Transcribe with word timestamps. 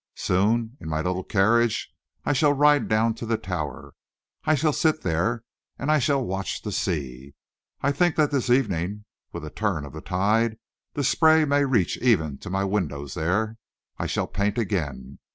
Soon, 0.17 0.77
in 0.81 0.89
my 0.89 0.97
little 0.99 1.23
carriage, 1.23 1.93
I 2.25 2.33
shall 2.33 2.53
ride 2.53 2.87
down 2.87 3.13
to 3.13 3.25
the 3.27 3.37
Tower. 3.37 3.93
I 4.45 4.55
shall 4.55 4.73
sit 4.73 5.03
there, 5.03 5.43
and 5.77 5.91
I 5.91 5.99
shall 5.99 6.25
watch 6.25 6.63
the 6.63 6.71
sea. 6.71 7.35
I 7.81 7.91
think 7.91 8.15
that 8.15 8.31
this 8.31 8.49
evening, 8.49 9.05
with 9.31 9.43
the 9.43 9.51
turn 9.51 9.85
of 9.85 9.93
the 9.93 10.01
tide, 10.01 10.57
the 10.95 11.03
spray 11.03 11.45
may 11.45 11.65
reach 11.65 11.97
even 11.99 12.39
to 12.39 12.49
my 12.49 12.63
windows 12.63 13.13
there. 13.13 13.57
I 13.99 14.07
shall 14.07 14.25
paint 14.25 14.57
again. 14.57 15.19